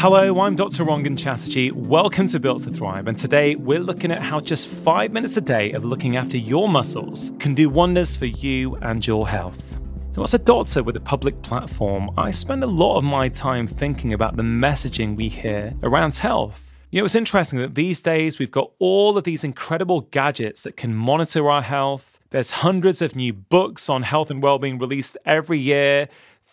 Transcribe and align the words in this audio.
Hello, 0.00 0.40
I'm 0.40 0.56
Dr. 0.56 0.86
Rangan 0.86 1.18
Chatterjee. 1.18 1.72
Welcome 1.72 2.26
to 2.28 2.40
Built 2.40 2.62
to 2.62 2.70
Thrive, 2.70 3.06
and 3.06 3.18
today 3.18 3.54
we're 3.54 3.80
looking 3.80 4.10
at 4.10 4.22
how 4.22 4.40
just 4.40 4.66
five 4.66 5.12
minutes 5.12 5.36
a 5.36 5.42
day 5.42 5.72
of 5.72 5.84
looking 5.84 6.16
after 6.16 6.38
your 6.38 6.70
muscles 6.70 7.32
can 7.38 7.54
do 7.54 7.68
wonders 7.68 8.16
for 8.16 8.24
you 8.24 8.76
and 8.76 9.06
your 9.06 9.28
health. 9.28 9.78
Now, 10.16 10.22
as 10.22 10.32
a 10.32 10.38
doctor 10.38 10.82
with 10.82 10.96
a 10.96 11.00
public 11.00 11.42
platform, 11.42 12.08
I 12.16 12.30
spend 12.30 12.64
a 12.64 12.66
lot 12.66 12.96
of 12.96 13.04
my 13.04 13.28
time 13.28 13.66
thinking 13.66 14.14
about 14.14 14.38
the 14.38 14.42
messaging 14.42 15.16
we 15.16 15.28
hear 15.28 15.74
around 15.82 16.16
health. 16.16 16.72
You 16.90 17.02
know, 17.02 17.04
it's 17.04 17.14
interesting 17.14 17.58
that 17.58 17.74
these 17.74 18.00
days 18.00 18.38
we've 18.38 18.50
got 18.50 18.70
all 18.78 19.18
of 19.18 19.24
these 19.24 19.44
incredible 19.44 20.00
gadgets 20.00 20.62
that 20.62 20.78
can 20.78 20.94
monitor 20.94 21.50
our 21.50 21.60
health. 21.60 22.20
There's 22.30 22.52
hundreds 22.52 23.02
of 23.02 23.14
new 23.14 23.34
books 23.34 23.90
on 23.90 24.04
health 24.04 24.30
and 24.30 24.42
well-being 24.42 24.78
released 24.78 25.18
every 25.26 25.58
year 25.58 26.08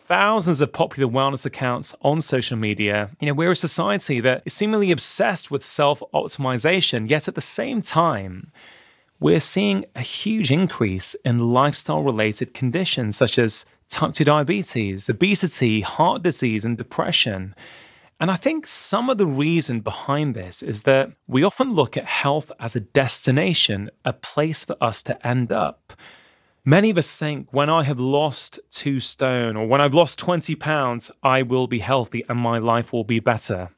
thousands 0.08 0.62
of 0.62 0.72
popular 0.72 1.12
wellness 1.12 1.46
accounts 1.46 1.94
on 2.02 2.22
social 2.22 2.58
media. 2.58 3.10
You 3.20 3.28
know, 3.28 3.34
we're 3.34 3.52
a 3.52 3.56
society 3.56 4.22
that 4.22 4.42
is 4.46 4.54
seemingly 4.54 4.90
obsessed 4.92 5.52
with 5.52 5.64
self 5.64 6.02
optimization, 6.14 7.10
yet 7.10 7.28
at 7.28 7.36
the 7.36 7.42
same 7.42 7.82
time, 7.82 8.52
we're 9.20 9.42
seeing 9.42 9.84
a 9.96 10.02
huge 10.02 10.50
increase 10.50 11.14
in 11.26 11.52
lifestyle 11.52 12.04
related 12.04 12.54
conditions 12.54 13.18
such 13.18 13.38
as 13.38 13.66
type 13.90 14.14
2 14.14 14.24
diabetes, 14.24 15.10
obesity, 15.10 15.82
heart 15.82 16.24
disease, 16.24 16.64
and 16.64 16.78
depression. 16.78 17.54
And 18.20 18.32
I 18.32 18.36
think 18.36 18.66
some 18.66 19.10
of 19.10 19.18
the 19.18 19.28
reason 19.28 19.82
behind 19.82 20.36
this 20.36 20.64
is 20.64 20.84
that 20.84 21.12
we 21.28 21.44
often 21.44 21.74
look 21.74 21.98
at 21.98 22.06
health 22.06 22.52
as 22.60 22.76
a 22.76 22.80
destination, 22.80 23.90
a 24.06 24.14
place 24.14 24.64
for 24.64 24.78
us 24.82 25.04
to 25.04 25.28
end 25.28 25.52
up. 25.52 25.94
Many 26.68 26.90
of 26.90 26.98
us 26.98 27.18
think 27.18 27.54
when 27.54 27.70
I 27.70 27.84
have 27.84 27.98
lost 27.98 28.60
two 28.72 29.00
stone 29.00 29.56
or 29.56 29.66
when 29.66 29.80
I've 29.80 29.94
lost 29.94 30.18
20 30.18 30.54
pounds, 30.56 31.10
I 31.24 31.42
will 31.42 31.66
be 31.66 31.80
healthy 31.80 32.26
and 32.28 32.38
my 32.38 32.58
life 32.58 32.92
will 32.92 33.06
be 33.06 33.22
better. 33.22 33.70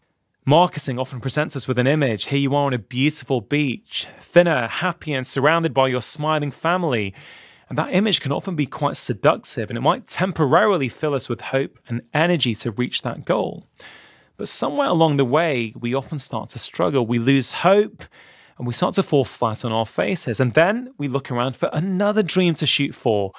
Marketing 0.44 0.98
often 0.98 1.22
presents 1.22 1.56
us 1.56 1.68
with 1.68 1.78
an 1.78 1.86
image. 1.86 2.26
Here 2.26 2.40
you 2.40 2.56
are 2.56 2.66
on 2.66 2.74
a 2.74 2.80
beautiful 2.80 3.42
beach, 3.42 4.08
thinner, 4.20 4.68
happy, 4.68 5.14
and 5.14 5.28
surrounded 5.28 5.72
by 5.72 5.88
your 5.88 6.02
smiling 6.02 6.50
family. 6.50 7.14
And 7.70 7.78
that 7.78 7.94
image 7.94 8.22
can 8.22 8.32
often 8.32 8.56
be 8.56 8.66
quite 8.66 8.98
seductive 8.98 9.70
and 9.70 9.78
it 9.78 9.82
might 9.82 10.08
temporarily 10.08 10.90
fill 10.90 11.14
us 11.14 11.30
with 11.30 11.42
hope 11.42 11.78
and 11.88 12.02
energy 12.12 12.56
to 12.56 12.72
reach 12.72 13.04
that 13.04 13.24
goal. 13.24 13.68
But 14.36 14.48
somewhere 14.48 14.88
along 14.88 15.18
the 15.18 15.26
way, 15.26 15.76
we 15.80 15.94
often 15.94 16.18
start 16.18 16.50
to 16.50 16.58
struggle. 16.58 17.06
We 17.06 17.20
lose 17.20 17.52
hope 17.52 18.06
and 18.60 18.68
we 18.68 18.74
start 18.74 18.94
to 18.96 19.04
fall 19.04 19.24
flat 19.24 19.64
on 19.64 19.72
our 19.72 19.86
faces. 19.86 20.40
And 20.42 20.54
then 20.54 20.94
we 20.98 21.08
look 21.08 21.32
around 21.32 21.56
for 21.56 21.70
another 21.72 22.22
dream 22.22 22.54
to 22.56 22.66
shoot 22.66 22.94
for. 22.94 23.32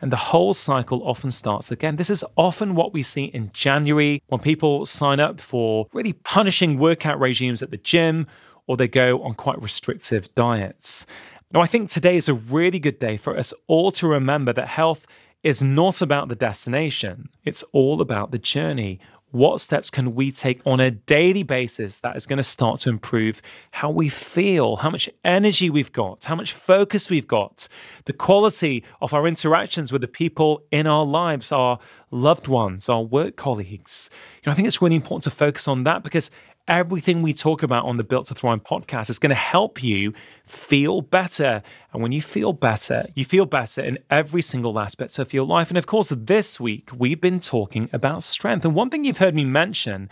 And 0.00 0.12
the 0.12 0.16
whole 0.16 0.52
cycle 0.52 1.02
often 1.08 1.30
starts 1.30 1.72
again. 1.72 1.96
This 1.96 2.10
is 2.10 2.22
often 2.36 2.74
what 2.74 2.92
we 2.92 3.02
see 3.02 3.24
in 3.24 3.50
January 3.54 4.22
when 4.26 4.42
people 4.42 4.84
sign 4.84 5.18
up 5.18 5.40
for 5.40 5.86
really 5.94 6.12
punishing 6.12 6.78
workout 6.78 7.18
regimes 7.18 7.62
at 7.62 7.70
the 7.70 7.78
gym 7.78 8.26
or 8.66 8.76
they 8.76 8.86
go 8.86 9.22
on 9.22 9.32
quite 9.32 9.60
restrictive 9.62 10.32
diets. 10.34 11.06
Now, 11.52 11.62
I 11.62 11.66
think 11.66 11.88
today 11.88 12.16
is 12.16 12.28
a 12.28 12.34
really 12.34 12.78
good 12.78 12.98
day 12.98 13.16
for 13.16 13.34
us 13.34 13.54
all 13.68 13.90
to 13.92 14.06
remember 14.06 14.52
that 14.52 14.68
health 14.68 15.06
is 15.42 15.62
not 15.62 16.02
about 16.02 16.28
the 16.28 16.34
destination, 16.34 17.28
it's 17.44 17.62
all 17.72 18.00
about 18.00 18.32
the 18.32 18.38
journey 18.38 19.00
what 19.32 19.60
steps 19.60 19.90
can 19.90 20.14
we 20.14 20.30
take 20.30 20.60
on 20.64 20.80
a 20.80 20.90
daily 20.90 21.42
basis 21.42 22.00
that 22.00 22.16
is 22.16 22.26
going 22.26 22.36
to 22.36 22.42
start 22.42 22.80
to 22.80 22.88
improve 22.88 23.42
how 23.72 23.90
we 23.90 24.08
feel, 24.08 24.76
how 24.76 24.90
much 24.90 25.10
energy 25.24 25.68
we've 25.68 25.92
got, 25.92 26.24
how 26.24 26.34
much 26.34 26.52
focus 26.52 27.10
we've 27.10 27.26
got, 27.26 27.68
the 28.04 28.12
quality 28.12 28.84
of 29.00 29.12
our 29.12 29.26
interactions 29.26 29.92
with 29.92 30.00
the 30.00 30.08
people 30.08 30.62
in 30.70 30.86
our 30.86 31.04
lives, 31.04 31.50
our 31.52 31.78
loved 32.10 32.48
ones, 32.48 32.88
our 32.88 33.02
work 33.02 33.36
colleagues. 33.36 34.10
You 34.36 34.42
know, 34.46 34.52
I 34.52 34.54
think 34.54 34.68
it's 34.68 34.80
really 34.80 34.96
important 34.96 35.24
to 35.24 35.30
focus 35.30 35.66
on 35.66 35.84
that 35.84 36.02
because 36.02 36.30
everything 36.68 37.22
we 37.22 37.32
talk 37.32 37.62
about 37.62 37.84
on 37.84 37.96
the 37.96 38.04
Built 38.04 38.26
to 38.26 38.34
Thrive 38.34 38.64
podcast 38.64 39.08
is 39.10 39.18
going 39.18 39.30
to 39.30 39.36
help 39.36 39.82
you 39.82 40.12
feel 40.44 41.00
better. 41.00 41.62
And 41.92 42.02
when 42.02 42.12
you 42.12 42.20
feel 42.20 42.52
better, 42.52 43.06
you 43.14 43.24
feel 43.24 43.46
better 43.46 43.80
in 43.80 43.98
every 44.10 44.42
single 44.42 44.78
aspect 44.78 45.18
of 45.18 45.32
your 45.32 45.46
life. 45.46 45.70
And 45.70 45.78
of 45.78 45.86
course, 45.86 46.10
this 46.10 46.58
week 46.58 46.90
we've 46.96 47.20
been 47.20 47.40
talking 47.40 47.88
about 47.92 48.22
strength. 48.22 48.64
And 48.64 48.74
one 48.74 48.90
thing 48.90 49.04
you've 49.04 49.18
heard 49.18 49.34
me 49.34 49.44
mention 49.44 50.10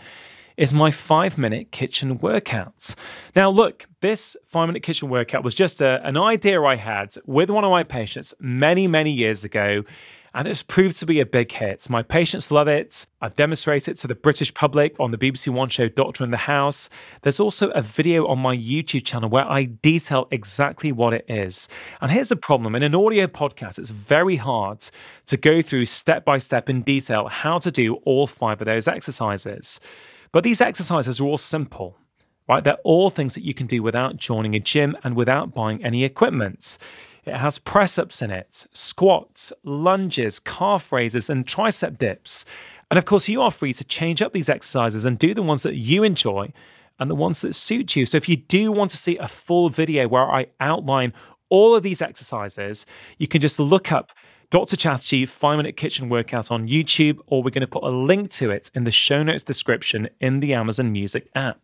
is 0.57 0.73
my 0.73 0.89
five 0.89 1.37
minute 1.37 1.71
kitchen 1.71 2.17
workout. 2.19 2.95
Now, 3.35 3.49
look, 3.49 3.87
this 3.99 4.37
five 4.45 4.67
minute 4.67 4.83
kitchen 4.83 5.09
workout 5.09 5.43
was 5.43 5.53
just 5.53 5.81
a, 5.81 6.05
an 6.07 6.17
idea 6.17 6.61
I 6.61 6.75
had 6.75 7.15
with 7.25 7.49
one 7.49 7.65
of 7.65 7.71
my 7.71 7.83
patients 7.83 8.33
many, 8.39 8.87
many 8.87 9.11
years 9.11 9.43
ago 9.43 9.83
and 10.35 10.49
it's 10.49 10.63
proved 10.63 10.97
to 10.97 11.05
be 11.05 11.21
a 11.21 11.25
big 11.25 11.49
hit. 11.49 11.89
My 11.89 12.03
patients 12.03 12.51
love 12.51 12.67
it. 12.67 13.05
I've 13.21 13.37
demonstrated 13.37 13.93
it 13.93 13.97
to 13.99 14.07
the 14.07 14.15
British 14.15 14.53
public 14.53 14.99
on 14.99 15.11
the 15.11 15.17
BBC 15.17 15.47
One 15.47 15.69
show 15.69 15.87
Doctor 15.87 16.25
in 16.25 16.31
the 16.31 16.37
House. 16.37 16.89
There's 17.21 17.39
also 17.39 17.69
a 17.69 17.81
video 17.81 18.27
on 18.27 18.39
my 18.39 18.55
YouTube 18.55 19.05
channel 19.05 19.29
where 19.29 19.49
I 19.49 19.63
detail 19.63 20.27
exactly 20.31 20.91
what 20.91 21.13
it 21.13 21.23
is. 21.29 21.69
And 22.01 22.11
here's 22.11 22.29
the 22.29 22.35
problem 22.35 22.75
in 22.75 22.83
an 22.83 22.93
audio 22.93 23.27
podcast, 23.27 23.79
it's 23.79 23.91
very 23.91 24.35
hard 24.35 24.89
to 25.27 25.37
go 25.37 25.61
through 25.61 25.85
step 25.85 26.25
by 26.25 26.37
step 26.37 26.69
in 26.69 26.81
detail 26.81 27.29
how 27.29 27.57
to 27.59 27.71
do 27.71 27.95
all 28.03 28.27
five 28.27 28.59
of 28.59 28.65
those 28.65 28.89
exercises. 28.89 29.79
But 30.33 30.43
these 30.43 30.59
exercises 30.59 31.21
are 31.21 31.25
all 31.25 31.37
simple 31.37 31.97
right? 32.47 32.63
They're 32.63 32.77
all 32.83 33.09
things 33.09 33.33
that 33.33 33.43
you 33.43 33.55
can 33.55 33.65
do 33.65 33.81
without 33.81 34.17
joining 34.17 34.55
a 34.55 34.59
gym 34.59 34.95
and 35.03 35.15
without 35.15 35.51
buying 35.51 35.83
any 35.83 36.03
equipment. 36.03 36.77
It 37.25 37.37
has 37.37 37.57
press 37.57 37.97
ups 37.97 38.21
in 38.21 38.31
it, 38.31 38.67
squats, 38.71 39.51
lunges, 39.63 40.39
calf 40.39 40.91
raises, 40.91 41.29
and 41.29 41.45
tricep 41.45 41.97
dips. 41.97 42.45
And 42.91 42.97
of 42.97 43.05
course, 43.05 43.27
you 43.27 43.41
are 43.41 43.51
free 43.51 43.73
to 43.73 43.83
change 43.83 44.21
up 44.21 44.31
these 44.31 44.49
exercises 44.49 45.05
and 45.05 45.17
do 45.17 45.33
the 45.33 45.41
ones 45.41 45.63
that 45.63 45.75
you 45.75 46.03
enjoy 46.03 46.53
and 46.99 47.09
the 47.09 47.15
ones 47.15 47.41
that 47.41 47.53
suit 47.53 47.95
you. 47.95 48.05
So 48.05 48.17
if 48.17 48.29
you 48.29 48.37
do 48.37 48.71
want 48.71 48.91
to 48.91 48.97
see 48.97 49.17
a 49.17 49.27
full 49.27 49.69
video 49.69 50.07
where 50.07 50.29
I 50.29 50.47
outline 50.59 51.13
all 51.49 51.75
of 51.75 51.83
these 51.83 52.01
exercises, 52.01 52.85
you 53.17 53.27
can 53.27 53.41
just 53.41 53.59
look 53.59 53.91
up 53.91 54.11
Dr. 54.51 54.77
Chatterjee 54.77 55.25
5 55.25 55.57
Minute 55.57 55.75
Kitchen 55.75 56.07
Workout 56.07 56.51
on 56.51 56.67
YouTube, 56.67 57.19
or 57.25 57.41
we're 57.41 57.49
going 57.49 57.61
to 57.61 57.67
put 57.67 57.83
a 57.83 57.89
link 57.89 58.29
to 58.31 58.51
it 58.51 58.69
in 58.75 58.83
the 58.83 58.91
show 58.91 59.23
notes 59.23 59.43
description 59.43 60.07
in 60.19 60.39
the 60.39 60.53
Amazon 60.53 60.91
Music 60.91 61.27
app. 61.35 61.59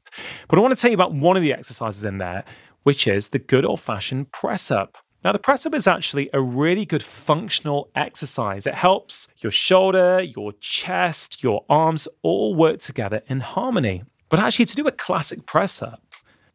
But 0.47 0.57
I 0.57 0.61
want 0.61 0.75
to 0.75 0.81
tell 0.81 0.89
you 0.89 0.95
about 0.95 1.13
one 1.13 1.37
of 1.37 1.43
the 1.43 1.53
exercises 1.53 2.03
in 2.03 2.17
there, 2.17 2.43
which 2.83 3.07
is 3.07 3.29
the 3.29 3.39
good 3.39 3.65
old 3.65 3.79
fashioned 3.79 4.31
press 4.31 4.71
up. 4.71 4.97
Now, 5.23 5.31
the 5.31 5.39
press 5.39 5.67
up 5.67 5.75
is 5.75 5.85
actually 5.85 6.31
a 6.33 6.41
really 6.41 6.83
good 6.83 7.03
functional 7.03 7.91
exercise. 7.93 8.65
It 8.65 8.73
helps 8.73 9.27
your 9.37 9.51
shoulder, 9.51 10.19
your 10.19 10.53
chest, 10.53 11.43
your 11.43 11.63
arms 11.69 12.07
all 12.23 12.55
work 12.55 12.79
together 12.79 13.21
in 13.27 13.41
harmony. 13.41 14.03
But 14.29 14.39
actually, 14.39 14.65
to 14.65 14.75
do 14.75 14.87
a 14.87 14.91
classic 14.91 15.45
press 15.45 15.79
up, 15.81 16.01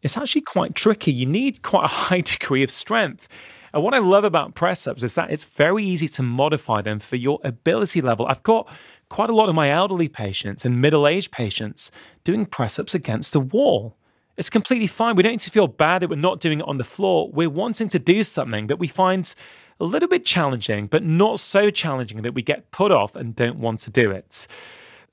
it's 0.02 0.16
actually 0.16 0.40
quite 0.40 0.74
tricky. 0.74 1.12
You 1.12 1.26
need 1.26 1.62
quite 1.62 1.84
a 1.84 1.88
high 2.08 2.22
degree 2.22 2.64
of 2.64 2.70
strength. 2.72 3.28
And 3.72 3.84
what 3.84 3.94
I 3.94 3.98
love 3.98 4.24
about 4.24 4.54
press 4.54 4.86
ups 4.86 5.02
is 5.02 5.14
that 5.14 5.30
it's 5.30 5.44
very 5.44 5.84
easy 5.84 6.08
to 6.08 6.22
modify 6.22 6.82
them 6.82 6.98
for 6.98 7.16
your 7.16 7.38
ability 7.44 8.00
level. 8.00 8.26
I've 8.26 8.42
got 8.42 8.68
quite 9.08 9.30
a 9.30 9.34
lot 9.34 9.48
of 9.48 9.54
my 9.54 9.70
elderly 9.70 10.08
patients 10.08 10.64
and 10.64 10.80
middle 10.80 11.06
aged 11.06 11.30
patients 11.30 11.92
doing 12.24 12.46
press 12.46 12.78
ups 12.78 12.94
against 12.94 13.32
the 13.32 13.40
wall. 13.40 13.96
It's 14.36 14.50
completely 14.50 14.86
fine. 14.86 15.16
We 15.16 15.22
don't 15.22 15.32
need 15.32 15.40
to 15.40 15.50
feel 15.50 15.66
bad 15.66 16.02
that 16.02 16.10
we're 16.10 16.16
not 16.16 16.40
doing 16.40 16.60
it 16.60 16.68
on 16.68 16.76
the 16.76 16.84
floor. 16.84 17.30
We're 17.32 17.48
wanting 17.48 17.88
to 17.90 17.98
do 17.98 18.22
something 18.22 18.66
that 18.66 18.78
we 18.78 18.86
find 18.86 19.34
a 19.80 19.84
little 19.84 20.08
bit 20.08 20.24
challenging, 20.26 20.86
but 20.86 21.02
not 21.02 21.40
so 21.40 21.70
challenging 21.70 22.22
that 22.22 22.34
we 22.34 22.42
get 22.42 22.70
put 22.70 22.92
off 22.92 23.16
and 23.16 23.34
don't 23.34 23.58
want 23.58 23.80
to 23.80 23.90
do 23.90 24.10
it. 24.10 24.46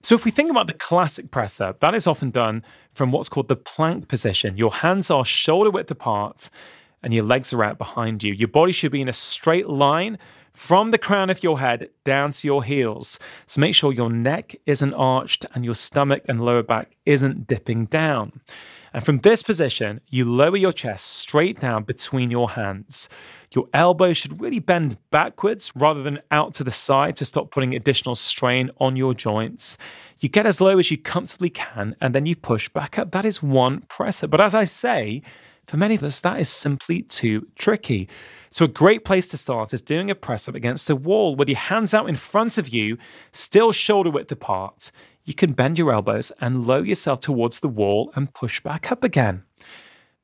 So, 0.01 0.15
if 0.15 0.25
we 0.25 0.31
think 0.31 0.51
about 0.51 0.67
the 0.67 0.73
classic 0.73 1.31
press 1.31 1.61
up, 1.61 1.79
that 1.79 1.95
is 1.95 2.05
often 2.05 2.29
done 2.31 2.63
from 2.91 3.13
what's 3.13 3.29
called 3.29 3.47
the 3.47 3.55
plank 3.55 4.09
position. 4.09 4.57
Your 4.57 4.71
hands 4.71 5.09
are 5.09 5.23
shoulder 5.23 5.71
width 5.71 5.89
apart 5.89 6.49
and 7.01 7.13
your 7.13 7.23
legs 7.23 7.53
are 7.53 7.63
out 7.63 7.77
behind 7.77 8.23
you. 8.23 8.33
Your 8.33 8.49
body 8.49 8.73
should 8.73 8.91
be 8.91 9.01
in 9.01 9.07
a 9.07 9.13
straight 9.13 9.69
line 9.69 10.17
from 10.53 10.91
the 10.91 10.97
crown 10.97 11.29
of 11.29 11.43
your 11.43 11.59
head 11.59 11.89
down 12.05 12.31
to 12.31 12.47
your 12.47 12.63
heels. 12.63 13.19
So, 13.47 13.59
make 13.59 13.75
sure 13.75 13.91
your 13.91 14.09
neck 14.09 14.55
isn't 14.65 14.93
arched 14.93 15.45
and 15.53 15.65
your 15.65 15.75
stomach 15.75 16.23
and 16.27 16.43
lower 16.43 16.63
back 16.63 16.95
isn't 17.05 17.47
dipping 17.47 17.85
down. 17.85 18.41
And 18.93 19.03
from 19.03 19.19
this 19.19 19.41
position, 19.41 20.01
you 20.09 20.23
lower 20.23 20.55
your 20.55 20.71
chest 20.71 21.07
straight 21.07 21.59
down 21.59 21.83
between 21.83 22.29
your 22.29 22.51
hands. 22.51 23.09
Your 23.51 23.67
elbows 23.73 24.17
should 24.17 24.39
really 24.39 24.59
bend 24.59 24.97
backwards 25.09 25.71
rather 25.75 26.03
than 26.03 26.21
out 26.29 26.53
to 26.55 26.63
the 26.63 26.71
side 26.71 27.15
to 27.15 27.25
stop 27.25 27.49
putting 27.49 27.73
additional 27.73 28.15
strain 28.15 28.69
on 28.79 28.95
your 28.95 29.15
joints. 29.15 29.79
You 30.19 30.29
get 30.29 30.45
as 30.45 30.61
low 30.61 30.77
as 30.77 30.91
you 30.91 30.97
comfortably 30.99 31.49
can 31.49 31.95
and 31.99 32.13
then 32.13 32.27
you 32.27 32.35
push 32.35 32.69
back 32.69 32.99
up. 32.99 33.11
That 33.11 33.25
is 33.25 33.41
one 33.41 33.81
presser. 33.89 34.27
But 34.27 34.41
as 34.41 34.53
I 34.53 34.65
say, 34.65 35.23
for 35.67 35.77
many 35.77 35.95
of 35.95 36.03
us, 36.03 36.19
that 36.19 36.39
is 36.39 36.49
simply 36.49 37.01
too 37.01 37.47
tricky. 37.57 38.09
So, 38.51 38.65
a 38.65 38.67
great 38.67 39.03
place 39.03 39.27
to 39.29 39.37
start 39.37 39.73
is 39.73 39.81
doing 39.81 40.11
a 40.11 40.15
press 40.15 40.47
up 40.47 40.55
against 40.55 40.89
a 40.89 40.95
wall 40.95 41.35
with 41.35 41.49
your 41.49 41.57
hands 41.57 41.93
out 41.93 42.09
in 42.09 42.15
front 42.15 42.57
of 42.57 42.69
you, 42.69 42.97
still 43.31 43.71
shoulder 43.71 44.11
width 44.11 44.31
apart 44.31 44.91
you 45.25 45.33
can 45.33 45.53
bend 45.53 45.77
your 45.77 45.91
elbows 45.91 46.31
and 46.39 46.67
lower 46.67 46.85
yourself 46.85 47.21
towards 47.21 47.59
the 47.59 47.69
wall 47.69 48.11
and 48.15 48.33
push 48.33 48.59
back 48.59 48.91
up 48.91 49.03
again. 49.03 49.43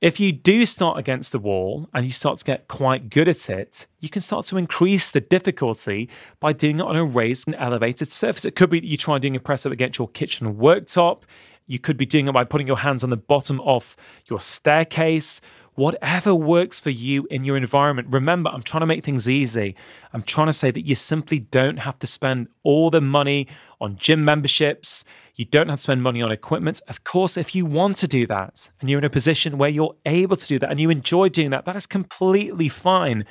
If 0.01 0.18
you 0.19 0.31
do 0.31 0.65
start 0.65 0.97
against 0.97 1.33
the 1.33 1.39
wall 1.39 1.89
and 1.94 2.06
you 2.06 2.12
start 2.12 2.39
to 2.39 2.45
get 2.45 2.69
quite 2.69 3.09
good 3.09 3.27
at 3.27 3.50
it, 3.50 3.86
you 4.00 4.07
can 4.07 4.21
start 4.21 4.45
to 4.45 4.57
increase 4.57 5.12
the 5.12 5.19
difficulty 5.19 6.09
by 6.39 6.53
doing 6.53 6.80
it 6.80 6.86
on 6.86 6.95
a 6.95 7.03
raised 7.03 7.47
and 7.47 7.56
elevated 7.57 8.09
surface. 8.09 8.45
It 8.45 8.56
could 8.56 8.69
be 8.69 8.80
that 8.80 8.88
you 8.88 8.95
try 8.95 9.19
doing 9.19 9.36
a 9.36 9.41
press 9.41 9.65
up 9.65 9.74
against 9.74 10.00
your 10.00 10.07
kitchen 10.07 10.56
worktop. 10.56 11.24
You 11.69 11.80
could 11.80 11.98
be 11.98 12.06
doing 12.06 12.27
it 12.27 12.33
by 12.33 12.44
putting 12.44 12.68
your 12.68 12.80
hands 12.80 13.04
on 13.04 13.12
the 13.12 13.18
bottom 13.18 13.62
of 13.62 13.95
your 14.25 14.39
staircase 14.39 15.39
whatever 15.80 16.36
works 16.36 16.77
for 16.77 16.89
you 16.89 17.25
in 17.31 17.45
your 17.45 17.56
environment. 17.56 18.06
Remember, 18.12 18.50
I'm 18.50 18.62
trying 18.62 18.81
to 18.81 18.86
make 18.86 19.06
things 19.06 19.30
easy. 19.30 19.77
I'm 20.12 20.24
trying 20.24 20.48
to 20.48 20.54
say 20.54 20.71
that 20.71 20.86
you 20.86 20.94
simply 20.94 21.39
don't 21.39 21.77
have 21.77 21.98
to 22.00 22.07
spend 22.07 22.50
all 22.63 22.89
the 22.89 23.00
money 23.00 23.48
on 23.80 23.95
gym 23.95 24.25
memberships. 24.25 25.06
You 25.36 25.45
don't 25.45 25.69
have 25.69 25.80
to 25.80 25.83
spend 25.83 26.04
money 26.04 26.21
on 26.21 26.33
equipment. 26.33 26.81
Of 26.89 27.06
course, 27.06 27.38
if 27.38 27.56
you 27.56 27.66
want 27.66 27.95
to 27.98 28.10
do 28.10 28.27
that 28.27 28.69
and 28.81 28.89
you're 28.89 29.00
in 29.00 29.06
a 29.06 29.10
position 29.10 29.57
where 29.57 29.69
you're 29.69 29.95
able 30.06 30.36
to 30.36 30.48
do 30.48 30.60
that 30.60 30.69
and 30.69 30.81
you 30.81 30.89
enjoy 30.89 31.30
doing 31.30 31.51
that, 31.51 31.63
that 31.63 31.77
is 31.77 31.88
completely 31.88 32.68
fine. 32.68 33.24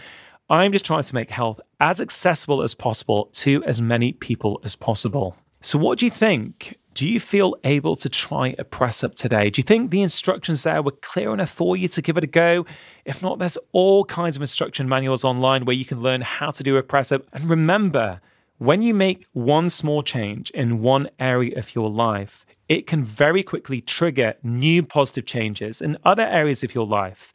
I'm 0.48 0.72
just 0.72 0.86
trying 0.86 1.02
to 1.02 1.14
make 1.14 1.28
health 1.28 1.60
as 1.80 2.00
accessible 2.00 2.62
as 2.62 2.72
possible 2.72 3.28
to 3.34 3.62
as 3.64 3.82
many 3.82 4.14
people 4.14 4.58
as 4.64 4.74
possible. 4.74 5.36
So, 5.60 5.78
what 5.78 5.98
do 5.98 6.06
you 6.06 6.10
think? 6.10 6.78
Do 6.98 7.06
you 7.06 7.20
feel 7.20 7.54
able 7.62 7.94
to 7.94 8.08
try 8.08 8.56
a 8.58 8.64
press 8.64 9.04
up 9.04 9.14
today? 9.14 9.50
Do 9.50 9.60
you 9.60 9.62
think 9.62 9.92
the 9.92 10.02
instructions 10.02 10.64
there 10.64 10.82
were 10.82 10.90
clear 10.90 11.32
enough 11.32 11.48
for 11.48 11.76
you 11.76 11.86
to 11.86 12.02
give 12.02 12.16
it 12.16 12.24
a 12.24 12.26
go? 12.26 12.66
If 13.04 13.22
not, 13.22 13.38
there's 13.38 13.56
all 13.70 14.04
kinds 14.04 14.34
of 14.34 14.42
instruction 14.42 14.88
manuals 14.88 15.22
online 15.22 15.64
where 15.64 15.76
you 15.76 15.84
can 15.84 16.00
learn 16.00 16.22
how 16.22 16.50
to 16.50 16.64
do 16.64 16.76
a 16.76 16.82
press 16.82 17.12
up. 17.12 17.22
And 17.32 17.48
remember, 17.48 18.20
when 18.56 18.82
you 18.82 18.94
make 18.94 19.26
one 19.32 19.70
small 19.70 20.02
change 20.02 20.50
in 20.50 20.82
one 20.82 21.08
area 21.20 21.56
of 21.56 21.72
your 21.72 21.88
life, 21.88 22.44
it 22.68 22.88
can 22.88 23.04
very 23.04 23.44
quickly 23.44 23.80
trigger 23.80 24.34
new 24.42 24.82
positive 24.82 25.24
changes 25.24 25.80
in 25.80 25.98
other 26.04 26.26
areas 26.26 26.64
of 26.64 26.74
your 26.74 26.84
life. 26.84 27.32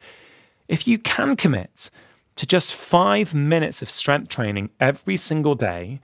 If 0.68 0.86
you 0.86 0.98
can 0.98 1.36
commit 1.36 1.88
to 2.36 2.46
just 2.46 2.74
five 2.74 3.34
minutes 3.34 3.80
of 3.80 3.88
strength 3.88 4.28
training 4.28 4.72
every 4.78 5.16
single 5.16 5.54
day, 5.54 6.00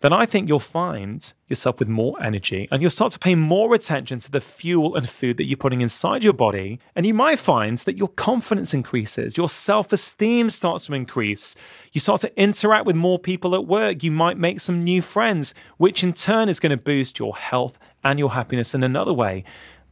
then 0.00 0.12
I 0.14 0.24
think 0.24 0.48
you'll 0.48 0.60
find 0.60 1.32
yourself 1.46 1.78
with 1.78 1.88
more 1.88 2.20
energy 2.22 2.66
and 2.70 2.80
you'll 2.80 2.90
start 2.90 3.12
to 3.12 3.18
pay 3.18 3.34
more 3.34 3.74
attention 3.74 4.18
to 4.20 4.30
the 4.30 4.40
fuel 4.40 4.96
and 4.96 5.08
food 5.08 5.36
that 5.36 5.44
you're 5.44 5.58
putting 5.58 5.82
inside 5.82 6.24
your 6.24 6.32
body. 6.32 6.80
And 6.96 7.06
you 7.06 7.12
might 7.12 7.38
find 7.38 7.76
that 7.78 7.98
your 7.98 8.08
confidence 8.08 8.72
increases, 8.72 9.36
your 9.36 9.48
self 9.48 9.92
esteem 9.92 10.48
starts 10.48 10.86
to 10.86 10.94
increase. 10.94 11.54
You 11.92 12.00
start 12.00 12.22
to 12.22 12.40
interact 12.40 12.86
with 12.86 12.96
more 12.96 13.18
people 13.18 13.54
at 13.54 13.66
work. 13.66 14.02
You 14.02 14.10
might 14.10 14.38
make 14.38 14.60
some 14.60 14.84
new 14.84 15.02
friends, 15.02 15.54
which 15.76 16.02
in 16.02 16.14
turn 16.14 16.48
is 16.48 16.60
going 16.60 16.70
to 16.70 16.76
boost 16.78 17.18
your 17.18 17.36
health 17.36 17.78
and 18.02 18.18
your 18.18 18.30
happiness 18.30 18.74
in 18.74 18.82
another 18.82 19.12
way. 19.12 19.44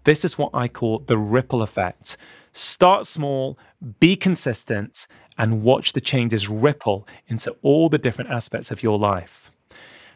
This 0.04 0.24
is 0.24 0.38
what 0.38 0.50
I 0.54 0.68
call 0.68 1.00
the 1.00 1.18
ripple 1.18 1.60
effect. 1.60 2.16
Start 2.54 3.04
small, 3.04 3.58
be 4.00 4.16
consistent, 4.16 5.06
and 5.36 5.62
watch 5.62 5.92
the 5.92 6.00
changes 6.00 6.48
ripple 6.48 7.06
into 7.26 7.54
all 7.62 7.90
the 7.90 7.98
different 7.98 8.30
aspects 8.30 8.70
of 8.70 8.82
your 8.82 8.98
life. 8.98 9.50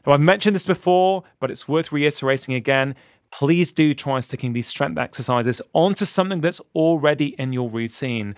Now, 0.06 0.12
I've 0.12 0.20
mentioned 0.20 0.54
this 0.54 0.66
before, 0.66 1.22
but 1.38 1.50
it's 1.50 1.68
worth 1.68 1.92
reiterating 1.92 2.54
again. 2.54 2.94
Please 3.30 3.72
do 3.72 3.94
try 3.94 4.20
sticking 4.20 4.52
these 4.52 4.66
strength 4.66 4.98
exercises 4.98 5.62
onto 5.72 6.04
something 6.04 6.40
that's 6.40 6.60
already 6.74 7.34
in 7.38 7.52
your 7.52 7.70
routine. 7.70 8.34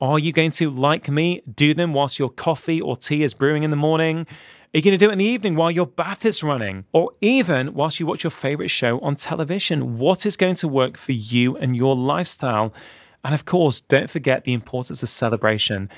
Are 0.00 0.18
you 0.18 0.32
going 0.32 0.50
to, 0.52 0.68
like 0.68 1.08
me, 1.08 1.42
do 1.54 1.74
them 1.74 1.92
whilst 1.92 2.18
your 2.18 2.30
coffee 2.30 2.80
or 2.80 2.96
tea 2.96 3.22
is 3.22 3.34
brewing 3.34 3.62
in 3.62 3.70
the 3.70 3.76
morning? 3.76 4.26
Are 4.74 4.78
you 4.78 4.82
going 4.82 4.98
to 4.98 5.04
do 5.04 5.10
it 5.10 5.12
in 5.12 5.18
the 5.18 5.24
evening 5.24 5.54
while 5.54 5.70
your 5.70 5.86
bath 5.86 6.24
is 6.24 6.42
running? 6.42 6.86
Or 6.92 7.12
even 7.20 7.74
whilst 7.74 8.00
you 8.00 8.06
watch 8.06 8.24
your 8.24 8.30
favorite 8.30 8.70
show 8.70 8.98
on 9.00 9.16
television? 9.16 9.98
What 9.98 10.24
is 10.26 10.36
going 10.36 10.56
to 10.56 10.66
work 10.66 10.96
for 10.96 11.12
you 11.12 11.56
and 11.56 11.76
your 11.76 11.94
lifestyle? 11.94 12.72
And 13.22 13.34
of 13.34 13.44
course, 13.44 13.80
don't 13.80 14.10
forget 14.10 14.44
the 14.44 14.54
importance 14.54 15.02
of 15.02 15.08
celebration. 15.08 15.88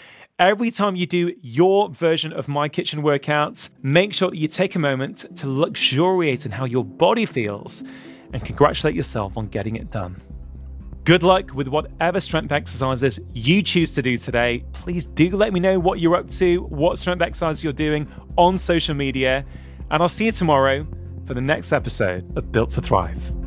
Every 0.40 0.72
time 0.72 0.96
you 0.96 1.06
do 1.06 1.32
your 1.42 1.90
version 1.90 2.32
of 2.32 2.48
my 2.48 2.68
kitchen 2.68 3.04
workouts, 3.04 3.70
make 3.84 4.12
sure 4.12 4.30
that 4.30 4.36
you 4.36 4.48
take 4.48 4.74
a 4.74 4.80
moment 4.80 5.26
to 5.36 5.46
luxuriate 5.46 6.44
in 6.44 6.50
how 6.50 6.64
your 6.64 6.84
body 6.84 7.24
feels 7.24 7.84
and 8.32 8.44
congratulate 8.44 8.96
yourself 8.96 9.36
on 9.36 9.46
getting 9.46 9.76
it 9.76 9.92
done. 9.92 10.20
Good 11.04 11.22
luck 11.22 11.54
with 11.54 11.68
whatever 11.68 12.18
strength 12.18 12.50
exercises 12.50 13.20
you 13.32 13.62
choose 13.62 13.94
to 13.94 14.02
do 14.02 14.18
today. 14.18 14.64
Please 14.72 15.06
do 15.06 15.30
let 15.30 15.52
me 15.52 15.60
know 15.60 15.78
what 15.78 16.00
you're 16.00 16.16
up 16.16 16.28
to, 16.30 16.62
what 16.64 16.98
strength 16.98 17.22
exercise 17.22 17.62
you're 17.62 17.72
doing 17.72 18.08
on 18.36 18.58
social 18.58 18.96
media, 18.96 19.44
and 19.92 20.02
I'll 20.02 20.08
see 20.08 20.26
you 20.26 20.32
tomorrow 20.32 20.84
for 21.26 21.34
the 21.34 21.40
next 21.40 21.72
episode 21.72 22.36
of 22.36 22.50
Built 22.50 22.70
to 22.70 22.80
Thrive. 22.80 23.43